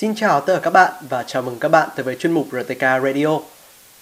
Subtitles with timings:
[0.00, 2.46] Xin chào tất cả các bạn và chào mừng các bạn tới với chuyên mục
[2.52, 3.26] RTK Radio,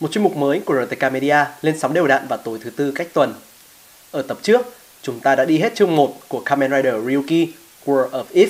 [0.00, 2.92] một chuyên mục mới của RTK Media lên sóng đều đặn vào tối thứ tư
[2.94, 3.34] cách tuần.
[4.10, 4.60] Ở tập trước,
[5.02, 7.48] chúng ta đã đi hết chương 1 của Kamen Rider Ryuki
[7.86, 8.48] War of If.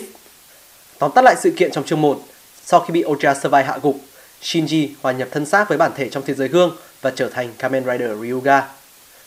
[0.98, 2.22] Tóm tắt lại sự kiện trong chương 1,
[2.64, 3.96] sau khi bị Ultra Survive hạ gục,
[4.42, 7.52] Shinji hòa nhập thân xác với bản thể trong thế giới gương và trở thành
[7.58, 8.62] Kamen Rider Ryuga.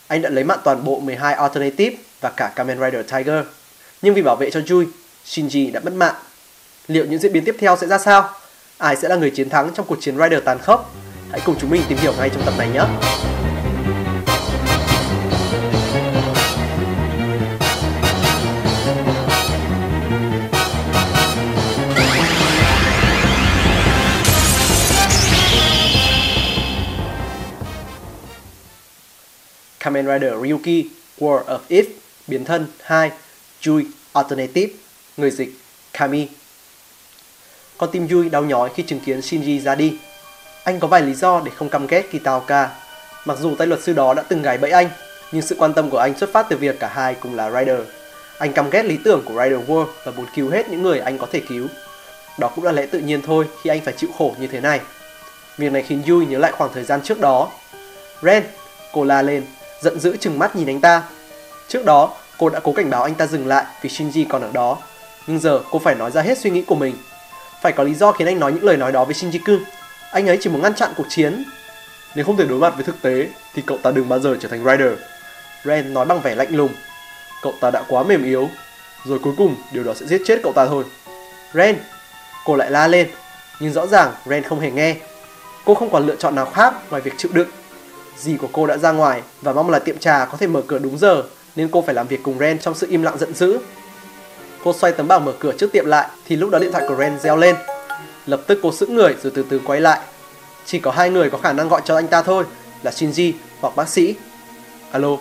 [0.07, 3.45] Anh đã lấy mạng toàn bộ 12 Alternative và cả Kamen Rider Tiger.
[4.01, 4.85] Nhưng vì bảo vệ cho Jui,
[5.25, 6.15] Shinji đã mất mạng.
[6.87, 8.29] Liệu những diễn biến tiếp theo sẽ ra sao?
[8.77, 10.95] Ai sẽ là người chiến thắng trong cuộc chiến Rider tàn khốc?
[11.31, 12.81] Hãy cùng chúng mình tìm hiểu ngay trong tập này nhé!
[29.79, 30.85] Kamen Rider Ryuki,
[31.19, 31.85] War of If,
[32.27, 33.11] biến thân 2
[33.61, 34.73] Jui Alternative,
[35.17, 35.49] người dịch,
[35.93, 36.27] Kami
[37.81, 39.97] con tim Yui đau nhói khi chứng kiến Shinji ra đi
[40.63, 42.69] Anh có vài lý do để không căm ghét Kitaoka
[43.25, 44.89] Mặc dù tay luật sư đó đã từng gài bẫy anh
[45.31, 47.79] Nhưng sự quan tâm của anh xuất phát từ việc cả hai cùng là Rider
[48.37, 51.17] Anh căm ghét lý tưởng của Rider World và muốn cứu hết những người anh
[51.17, 51.67] có thể cứu
[52.39, 54.79] Đó cũng là lẽ tự nhiên thôi khi anh phải chịu khổ như thế này
[55.57, 57.49] Việc này khiến Yui nhớ lại khoảng thời gian trước đó
[58.21, 58.43] Ren,
[58.93, 59.43] cô la lên
[59.81, 61.03] giận dữ chừng mắt nhìn anh ta.
[61.67, 64.49] Trước đó, cô đã cố cảnh báo anh ta dừng lại vì Shinji còn ở
[64.53, 64.77] đó.
[65.27, 66.95] Nhưng giờ cô phải nói ra hết suy nghĩ của mình.
[67.61, 69.63] Phải có lý do khiến anh nói những lời nói đó với Shinji Kun.
[70.11, 71.43] Anh ấy chỉ muốn ngăn chặn cuộc chiến.
[72.15, 74.49] Nếu không thể đối mặt với thực tế, thì cậu ta đừng bao giờ trở
[74.49, 74.93] thành Rider.
[75.65, 76.71] Ren nói bằng vẻ lạnh lùng.
[77.41, 78.49] Cậu ta đã quá mềm yếu.
[79.05, 80.83] Rồi cuối cùng, điều đó sẽ giết chết cậu ta thôi.
[81.53, 81.77] Ren!
[82.45, 83.07] Cô lại la lên.
[83.59, 84.95] Nhưng rõ ràng, Ren không hề nghe.
[85.65, 87.47] Cô không còn lựa chọn nào khác ngoài việc chịu đựng
[88.17, 90.79] Dì của cô đã ra ngoài và mong là tiệm trà có thể mở cửa
[90.79, 91.23] đúng giờ,
[91.55, 93.59] nên cô phải làm việc cùng Ren trong sự im lặng giận dữ.
[94.63, 96.95] Cô xoay tấm bảng mở cửa trước tiệm lại thì lúc đó điện thoại của
[96.95, 97.55] Ren reo lên.
[98.25, 99.99] Lập tức cô sững người rồi từ từ quay lại.
[100.65, 102.43] Chỉ có hai người có khả năng gọi cho anh ta thôi
[102.83, 104.15] là Shinji hoặc bác sĩ.
[104.91, 105.17] Alo.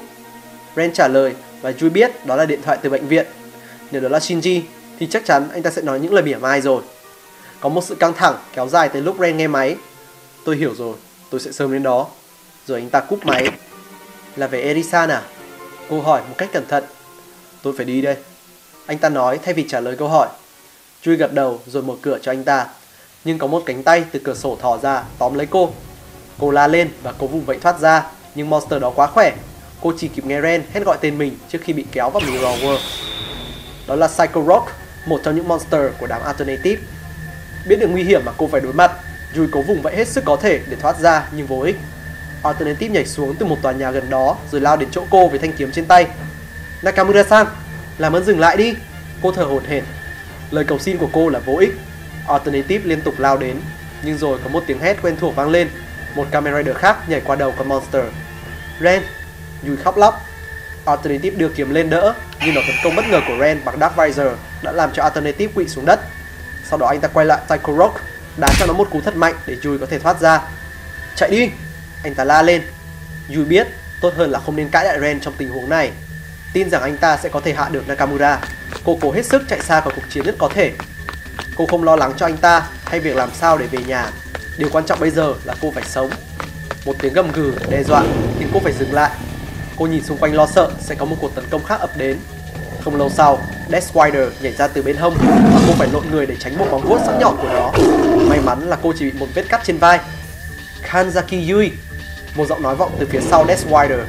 [0.76, 3.26] Ren trả lời và Jui biết đó là điện thoại từ bệnh viện.
[3.90, 4.60] Nếu đó là Shinji
[4.98, 6.82] thì chắc chắn anh ta sẽ nói những lời mỉa mai rồi.
[7.60, 9.76] Có một sự căng thẳng kéo dài tới lúc Ren nghe máy.
[10.44, 10.94] Tôi hiểu rồi,
[11.30, 12.06] tôi sẽ sớm đến đó.
[12.66, 13.48] Rồi anh ta cúp máy
[14.36, 15.22] Là về Erisan à?
[15.88, 16.84] Cô hỏi một cách cẩn thận
[17.62, 18.16] Tôi phải đi đây
[18.90, 20.28] anh ta nói thay vì trả lời câu hỏi.
[21.02, 22.66] Chui gật đầu rồi mở cửa cho anh ta.
[23.24, 25.70] Nhưng có một cánh tay từ cửa sổ thò ra tóm lấy cô.
[26.38, 29.32] Cô la lên và cố vùng vẫy thoát ra Nhưng monster đó quá khỏe.
[29.80, 32.64] Cô chỉ kịp nghe Ren hét gọi tên mình trước khi bị kéo vào Mirror
[32.64, 32.78] World.
[33.86, 34.66] Đó là Psycho Rock
[35.06, 36.82] Một trong những monster của đám Alternative.
[37.68, 38.92] Biết được nguy hiểm mà cô phải đối mặt
[39.36, 41.76] Yui cố vùng vẫy hết sức có thể để thoát ra nhưng vô ích.
[42.42, 45.38] Alternative nhảy xuống từ một tòa nhà gần đó rồi lao đến chỗ cô với
[45.38, 46.06] thanh kiếm trên tay.
[46.82, 47.46] Nakamura-san,
[48.00, 48.74] làm ơn dừng lại đi.
[49.22, 49.84] Cô thở hổn hển.
[50.50, 51.74] Lời cầu xin của cô là vô ích.
[52.28, 53.56] Alternative liên tục lao đến,
[54.02, 55.68] nhưng rồi có một tiếng hét quen thuộc vang lên.
[56.14, 58.04] Một camera Rider khác nhảy qua đầu con monster.
[58.80, 59.02] Ren,
[59.66, 60.20] Yui khóc lóc.
[60.84, 63.96] Alternative đưa kiếm lên đỡ, nhưng nó tấn công bất ngờ của Ren bằng Dark
[63.96, 64.32] Visor
[64.62, 66.00] đã làm cho Alternative quỵ xuống đất.
[66.64, 68.00] Sau đó anh ta quay lại Psycho Rock,
[68.36, 70.40] đá cho nó một cú thật mạnh để Yui có thể thoát ra.
[71.16, 71.50] Chạy đi!
[72.04, 72.62] Anh ta la lên.
[73.34, 73.66] Yui biết
[74.00, 75.90] tốt hơn là không nên cãi lại Ren trong tình huống này.
[76.52, 78.40] Tin rằng anh ta sẽ có thể hạ được Nakamura.
[78.84, 80.72] Cô cố hết sức chạy xa khỏi cuộc chiến nhất có thể.
[81.56, 84.10] Cô không lo lắng cho anh ta hay việc làm sao để về nhà.
[84.58, 86.10] Điều quan trọng bây giờ là cô phải sống.
[86.84, 88.02] Một tiếng gầm gừ đe dọa
[88.38, 89.10] khiến cô phải dừng lại.
[89.76, 92.18] Cô nhìn xung quanh lo sợ sẽ có một cuộc tấn công khác ập đến.
[92.84, 93.38] Không lâu sau,
[93.70, 96.66] Death Rider nhảy ra từ bên hông và cô phải lộn người để tránh một
[96.70, 97.72] móng vuốt sắc nhọn của nó.
[98.28, 100.00] May mắn là cô chỉ bị một vết cắt trên vai.
[100.90, 101.72] Kanzaki Yui
[102.36, 104.00] một giọng nói vọng từ phía sau Death Rider.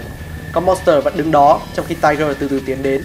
[0.53, 3.03] Con Monster vẫn đứng đó trong khi Tiger từ từ tiến đến.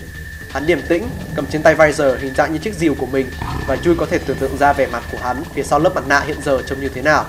[0.50, 3.30] Hắn điềm tĩnh, cầm trên tay Visor hình dạng như chiếc rìu của mình
[3.66, 6.04] và chui có thể tưởng tượng ra vẻ mặt của hắn phía sau lớp mặt
[6.08, 7.24] nạ hiện giờ trông như thế nào.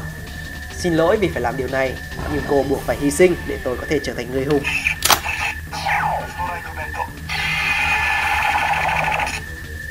[0.78, 1.94] Xin lỗi vì phải làm điều này,
[2.34, 4.64] nhưng cô buộc phải hy sinh để tôi có thể trở thành người hùng.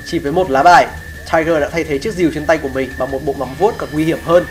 [0.04, 0.86] Chỉ với một lá bài,
[1.32, 3.74] Tiger đã thay thế chiếc rìu trên tay của mình bằng một bộ móng vuốt
[3.78, 4.44] còn nguy hiểm hơn.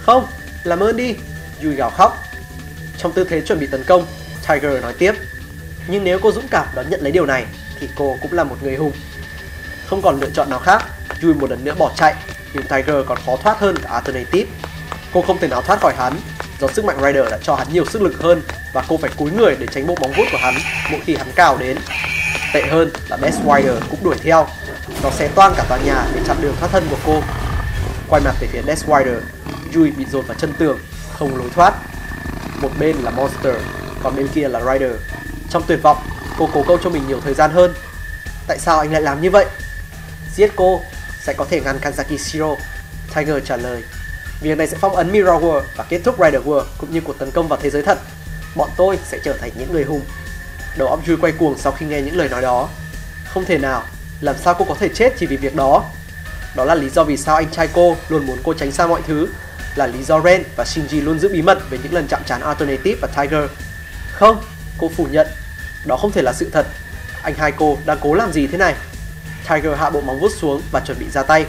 [0.00, 0.26] Không,
[0.64, 1.14] làm ơn đi,
[1.62, 2.24] Yui gào khóc
[2.98, 4.06] trong tư thế chuẩn bị tấn công,
[4.50, 5.12] Tiger nói tiếp.
[5.88, 7.44] Nhưng nếu cô dũng cảm đón nhận lấy điều này,
[7.80, 8.92] thì cô cũng là một người hùng.
[9.86, 10.84] Không còn lựa chọn nào khác,
[11.22, 12.14] Yui một lần nữa bỏ chạy,
[12.54, 14.50] nhưng Tiger còn khó thoát hơn cả Alternative.
[15.12, 16.12] Cô không thể nào thoát khỏi hắn,
[16.60, 18.42] do sức mạnh Rider đã cho hắn nhiều sức lực hơn
[18.72, 20.54] và cô phải cúi người để tránh bộ bóng vuốt của hắn
[20.90, 21.76] mỗi khi hắn cào đến.
[22.52, 24.46] Tệ hơn là Best Rider cũng đuổi theo.
[25.02, 27.22] Nó xé toang cả tòa nhà để chặn đường thoát thân của cô.
[28.08, 29.18] Quay mặt về phía Death Rider,
[29.74, 30.78] Yui bị dồn vào chân tường,
[31.18, 31.74] không lối thoát
[32.62, 33.54] một bên là Monster,
[34.02, 34.92] còn bên kia là Rider.
[35.50, 35.96] Trong tuyệt vọng,
[36.38, 37.74] cô cố câu cho mình nhiều thời gian hơn.
[38.46, 39.46] Tại sao anh lại làm như vậy?
[40.34, 40.80] Giết cô
[41.22, 42.56] sẽ có thể ngăn Kanzaki Shiro.
[43.14, 43.82] Tiger trả lời.
[44.40, 47.18] Việc này sẽ phong ấn Mirror World và kết thúc Rider World cũng như cuộc
[47.18, 47.98] tấn công vào thế giới thật.
[48.56, 50.00] Bọn tôi sẽ trở thành những người hùng.
[50.76, 52.68] Đầu óc Yui quay cuồng sau khi nghe những lời nói đó.
[53.34, 53.82] Không thể nào,
[54.20, 55.84] làm sao cô có thể chết chỉ vì việc đó?
[56.56, 59.00] Đó là lý do vì sao anh trai cô luôn muốn cô tránh xa mọi
[59.06, 59.28] thứ.
[59.74, 62.40] Là lý do Ren và Shinji luôn giữ bí mật về những lần chạm trán
[62.40, 63.50] Alternative và Tiger.
[64.20, 64.42] Không,
[64.78, 65.26] cô phủ nhận.
[65.84, 66.66] Đó không thể là sự thật.
[67.22, 68.74] Anh hai cô đang cố làm gì thế này?
[69.48, 71.46] Tiger hạ bộ móng vuốt xuống và chuẩn bị ra tay.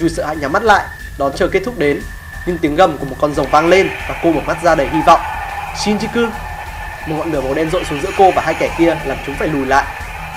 [0.00, 0.84] Yu sợ hãi nhắm mắt lại,
[1.18, 2.00] đón chờ kết thúc đến.
[2.46, 4.88] Nhưng tiếng gầm của một con rồng vang lên và cô mở mắt ra đầy
[4.88, 5.20] hy vọng.
[5.76, 6.30] Shinji-kun!
[7.06, 9.34] Một ngọn lửa màu đen rội xuống giữa cô và hai kẻ kia làm chúng
[9.34, 9.84] phải lùi lại.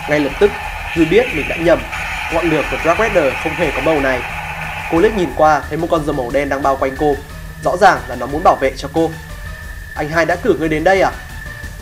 [0.09, 0.51] Ngay lập tức,
[0.97, 1.79] Yu biết mình đã nhầm.
[2.33, 4.21] Ngọn lửa của Dark Rider không hề có màu này.
[4.91, 7.15] Cô liếc nhìn qua thấy một con rồng màu đen đang bao quanh cô.
[7.63, 9.11] Rõ ràng là nó muốn bảo vệ cho cô.
[9.95, 11.11] Anh hai đã cử người đến đây à?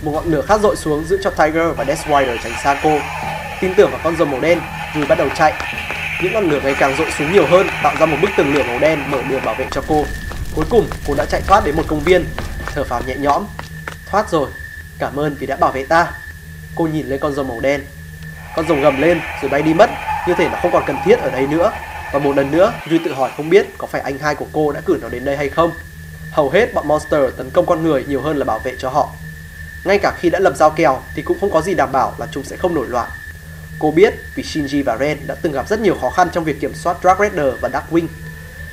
[0.01, 2.99] Một ngọn lửa khác rội xuống giữ cho Tiger và Death Rider tránh xa cô.
[3.61, 4.59] Tin tưởng vào con rồng màu đen,
[4.95, 5.53] Rui bắt đầu chạy.
[6.23, 8.63] Những ngọn lửa ngày càng rội xuống nhiều hơn, tạo ra một bức tường lửa
[8.63, 10.05] màu đen mở đường bảo vệ cho cô.
[10.55, 12.25] Cuối cùng, cô đã chạy thoát đến một công viên,
[12.65, 13.45] thở phào nhẹ nhõm.
[14.05, 14.49] Thoát rồi,
[14.99, 16.07] cảm ơn vì đã bảo vệ ta.
[16.75, 17.81] Cô nhìn lên con rồng màu đen.
[18.55, 19.89] Con rồng gầm lên rồi bay đi mất,
[20.27, 21.71] như thể nó không còn cần thiết ở đây nữa.
[22.13, 24.71] Và một lần nữa, Rui tự hỏi không biết có phải anh hai của cô
[24.71, 25.71] đã cử nó đến đây hay không.
[26.31, 29.09] Hầu hết bọn monster tấn công con người nhiều hơn là bảo vệ cho họ.
[29.85, 32.27] Ngay cả khi đã lập giao kèo thì cũng không có gì đảm bảo là
[32.31, 33.09] chúng sẽ không nổi loạn.
[33.79, 36.59] Cô biết vì Shinji và Ren đã từng gặp rất nhiều khó khăn trong việc
[36.61, 38.07] kiểm soát Dark Raider và Darkwing.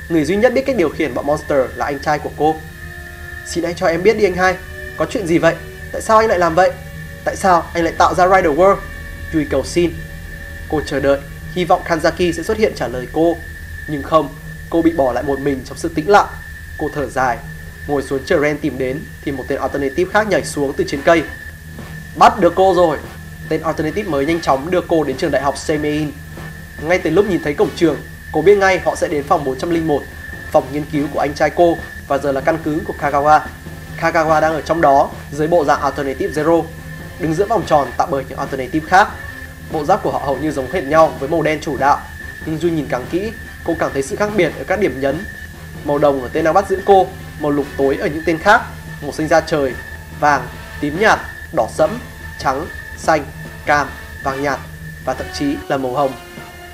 [0.08, 2.56] Người duy nhất biết cách điều khiển bọn monster là anh trai của cô.
[3.46, 4.56] Xin anh cho em biết đi anh hai,
[4.96, 5.54] có chuyện gì vậy?
[5.92, 6.72] Tại sao anh lại làm vậy?
[7.24, 8.76] Tại sao anh lại tạo ra Rider World?
[9.34, 9.92] Yui cầu xin.
[10.68, 11.18] Cô chờ đợi,
[11.54, 13.36] hy vọng Kanzaki sẽ xuất hiện trả lời cô.
[13.88, 14.28] Nhưng không,
[14.70, 16.26] cô bị bỏ lại một mình trong sự tĩnh lặng.
[16.78, 17.38] Cô thở dài,
[17.86, 21.02] ngồi xuống chờ Ren tìm đến thì một tên alternative khác nhảy xuống từ trên
[21.02, 21.22] cây.
[22.16, 22.98] Bắt được cô rồi.
[23.48, 26.12] Tên alternative mới nhanh chóng đưa cô đến trường đại học Semein.
[26.82, 27.96] Ngay từ lúc nhìn thấy cổng trường,
[28.32, 30.02] cô biết ngay họ sẽ đến phòng 401,
[30.50, 33.40] phòng nghiên cứu của anh trai cô và giờ là căn cứ của Kagawa.
[34.00, 36.64] Kagawa đang ở trong đó dưới bộ dạng Alternative Zero,
[37.20, 39.08] đứng giữa vòng tròn tạo bởi những Alternative khác.
[39.72, 42.00] Bộ giáp của họ hầu như giống hệt nhau với màu đen chủ đạo,
[42.46, 43.32] nhưng Duy nhìn càng kỹ,
[43.64, 45.24] cô càng thấy sự khác biệt ở các điểm nhấn.
[45.84, 47.06] Màu đồng ở tên đang bắt giữ cô,
[47.42, 48.62] màu lục tối ở những tên khác,
[49.02, 49.74] màu xanh da trời,
[50.20, 50.42] vàng,
[50.80, 51.18] tím nhạt,
[51.52, 51.90] đỏ sẫm,
[52.38, 52.66] trắng,
[52.96, 53.24] xanh,
[53.66, 53.86] cam,
[54.22, 54.58] vàng nhạt
[55.04, 56.12] và thậm chí là màu hồng.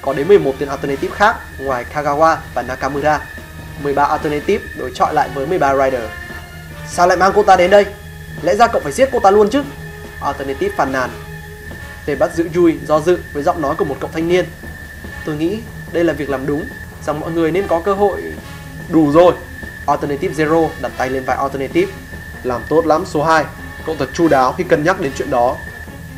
[0.03, 3.21] Có đến 11 tên alternative khác ngoài Kagawa và Nakamura.
[3.83, 6.03] 13 alternative đối chọi lại với 13 rider.
[6.89, 7.87] Sao lại mang cô ta đến đây?
[8.43, 9.63] Lẽ ra cậu phải giết cô ta luôn chứ?
[10.21, 11.11] Alternative phàn nàn.
[12.07, 14.45] Tề bắt giữ Yui do dự với giọng nói của một cậu thanh niên.
[15.25, 15.61] Tôi nghĩ
[15.93, 16.65] đây là việc làm đúng,
[17.07, 18.23] rằng mọi người nên có cơ hội.
[18.89, 19.33] Đủ rồi.
[19.89, 21.93] Alternative Zero đặt tay lên vai Alternative.
[22.43, 23.45] Làm tốt lắm số 2.
[23.87, 25.57] Cậu thật chu đáo khi cân nhắc đến chuyện đó.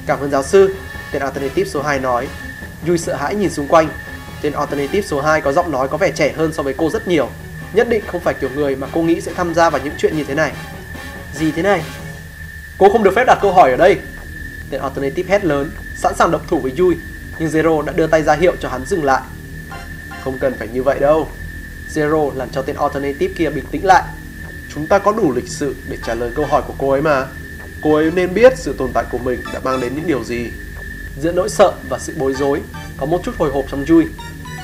[0.06, 0.74] Cảm ơn giáo sư,
[1.12, 2.28] tên Alternative số 2 nói.
[2.86, 3.88] Yui sợ hãi nhìn xung quanh.
[4.42, 7.08] Tên Alternative số 2 có giọng nói có vẻ trẻ hơn so với cô rất
[7.08, 7.28] nhiều.
[7.72, 10.16] Nhất định không phải kiểu người mà cô nghĩ sẽ tham gia vào những chuyện
[10.16, 10.52] như thế này.
[11.34, 11.82] Gì thế này?
[12.78, 13.96] Cô không được phép đặt câu hỏi ở đây.
[14.70, 16.96] Tên Alternative hét lớn, sẵn sàng động thủ với Yui.
[17.38, 19.22] Nhưng Zero đã đưa tay ra hiệu cho hắn dừng lại.
[20.24, 21.28] Không cần phải như vậy đâu.
[21.94, 24.02] Zero làm cho tên Alternative kia bình tĩnh lại.
[24.74, 27.26] Chúng ta có đủ lịch sự để trả lời câu hỏi của cô ấy mà.
[27.82, 30.50] Cô ấy nên biết sự tồn tại của mình đã mang đến những điều gì.
[31.20, 32.60] Giữa nỗi sợ và sự bối rối,
[32.96, 34.04] có một chút hồi hộp trong Jui.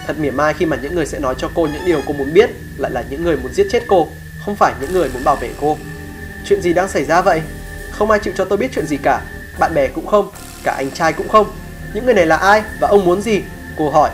[0.06, 2.34] Thật mỉa mai khi mà những người sẽ nói cho cô những điều cô muốn
[2.34, 4.08] biết lại là những người muốn giết chết cô,
[4.44, 5.78] không phải những người muốn bảo vệ cô.
[6.48, 7.42] Chuyện gì đang xảy ra vậy?
[7.90, 9.20] Không ai chịu cho tôi biết chuyện gì cả.
[9.58, 10.30] Bạn bè cũng không,
[10.64, 11.46] cả anh trai cũng không.
[11.94, 13.42] Những người này là ai và ông muốn gì?
[13.76, 14.10] Cô hỏi.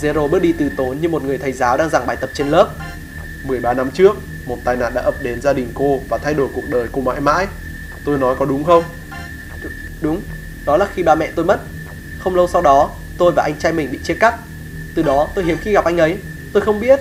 [0.00, 2.48] Zero bước đi từ tốn như một người thầy giáo đang giảng bài tập trên
[2.48, 2.70] lớp.
[3.44, 6.48] 13 năm trước, một tai nạn đã ập đến gia đình cô và thay đổi
[6.54, 7.46] cuộc đời cô mãi mãi.
[8.04, 8.84] Tôi nói có đúng không?
[9.62, 9.66] D
[10.00, 10.22] đúng,
[10.66, 11.60] đó là khi ba mẹ tôi mất.
[12.18, 14.34] Không lâu sau đó, tôi và anh trai mình bị chia cắt.
[14.94, 16.18] Từ đó tôi hiếm khi gặp anh ấy.
[16.52, 17.00] Tôi không biết.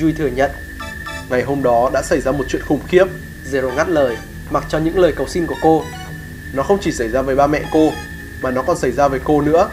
[0.00, 0.50] Yui thừa nhận.
[1.28, 3.04] Ngày hôm đó đã xảy ra một chuyện khủng khiếp.
[3.52, 4.16] Zero ngắt lời,
[4.50, 5.84] mặc cho những lời cầu xin của cô.
[6.52, 7.92] Nó không chỉ xảy ra với ba mẹ cô,
[8.42, 9.70] mà nó còn xảy ra với cô nữa.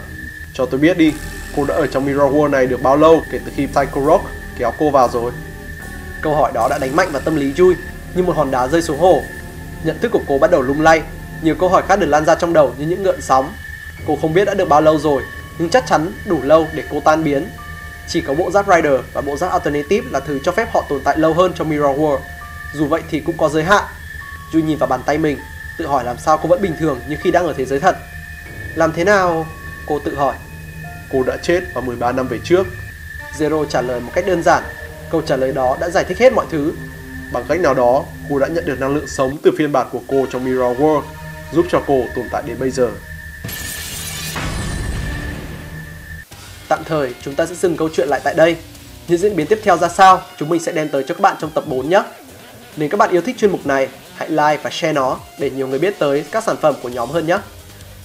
[0.53, 1.13] Cho tôi biết đi,
[1.55, 4.23] cô đã ở trong Mirror World này được bao lâu kể từ khi Psycho Rock
[4.57, 5.31] kéo cô vào rồi?
[6.21, 7.73] Câu hỏi đó đã đánh mạnh vào tâm lý Jui
[8.15, 9.21] như một hòn đá rơi xuống hồ.
[9.83, 11.01] Nhận thức của cô bắt đầu lung lay,
[11.41, 13.53] nhiều câu hỏi khác được lan ra trong đầu như những ngợn sóng.
[14.07, 15.23] Cô không biết đã được bao lâu rồi,
[15.57, 17.47] nhưng chắc chắn đủ lâu để cô tan biến.
[18.07, 21.01] Chỉ có bộ giáp Rider và bộ giáp Alternative là thứ cho phép họ tồn
[21.03, 22.19] tại lâu hơn trong Mirror World.
[22.73, 23.83] Dù vậy thì cũng có giới hạn.
[24.51, 25.37] Jui nhìn vào bàn tay mình,
[25.77, 27.95] tự hỏi làm sao cô vẫn bình thường như khi đang ở thế giới thật.
[28.75, 29.47] Làm thế nào?
[29.85, 30.35] Cô tự hỏi.
[31.15, 32.67] Cô đã chết vào 13 năm về trước.
[33.37, 34.63] Zero trả lời một cách đơn giản.
[35.11, 36.73] Câu trả lời đó đã giải thích hết mọi thứ.
[37.33, 39.99] Bằng cách nào đó, cô đã nhận được năng lượng sống từ phiên bản của
[40.07, 41.01] cô trong Mirror World,
[41.53, 42.89] giúp cho cô tồn tại đến bây giờ.
[46.67, 48.55] Tạm thời, chúng ta sẽ dừng câu chuyện lại tại đây.
[49.07, 51.35] Những diễn biến tiếp theo ra sao, chúng mình sẽ đem tới cho các bạn
[51.39, 52.01] trong tập 4 nhé.
[52.77, 55.67] Nếu các bạn yêu thích chuyên mục này, hãy like và share nó để nhiều
[55.67, 57.37] người biết tới các sản phẩm của nhóm hơn nhé.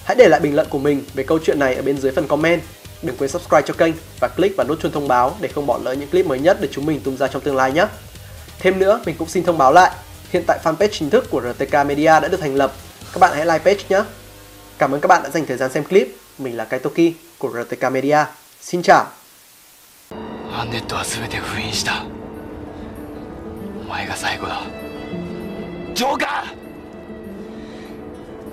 [0.05, 2.29] Hãy để lại bình luận của mình về câu chuyện này ở bên dưới phần
[2.29, 2.63] comment.
[3.02, 5.80] Đừng quên subscribe cho kênh và click vào nút chuông thông báo để không bỏ
[5.84, 7.86] lỡ những clip mới nhất để chúng mình tung ra trong tương lai nhé.
[8.60, 9.92] Thêm nữa, mình cũng xin thông báo lại,
[10.30, 12.74] hiện tại fanpage chính thức của RTK Media đã được thành lập.
[13.14, 14.04] Các bạn hãy like page nhé.
[14.78, 16.16] Cảm ơn các bạn đã dành thời gian xem clip.
[16.38, 18.26] Mình là Kaitoki của RTK Media.
[18.62, 19.06] Xin chào.
[20.58, 22.06] アンネットは全て封印した
[23.78, 24.62] お前が最後だ
[25.94, 26.46] ジョーカ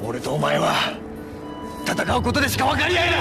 [0.02, 0.98] ー俺とお前は
[1.86, 3.18] 戦うことでしか分かり合えない